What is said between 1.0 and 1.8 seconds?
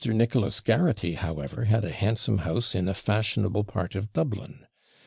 however,